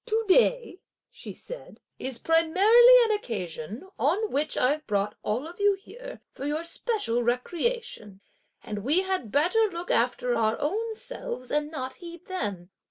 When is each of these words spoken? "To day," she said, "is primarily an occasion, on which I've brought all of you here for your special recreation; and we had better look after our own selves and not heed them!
"To 0.07 0.25
day," 0.27 0.79
she 1.11 1.31
said, 1.31 1.79
"is 1.99 2.17
primarily 2.17 2.97
an 3.05 3.11
occasion, 3.11 3.87
on 3.99 4.31
which 4.31 4.57
I've 4.57 4.87
brought 4.87 5.13
all 5.21 5.47
of 5.47 5.59
you 5.59 5.75
here 5.75 6.21
for 6.31 6.47
your 6.47 6.63
special 6.63 7.21
recreation; 7.21 8.21
and 8.63 8.79
we 8.79 9.03
had 9.03 9.31
better 9.31 9.69
look 9.71 9.91
after 9.91 10.33
our 10.33 10.57
own 10.59 10.95
selves 10.95 11.51
and 11.51 11.69
not 11.69 11.93
heed 12.01 12.25
them! 12.25 12.71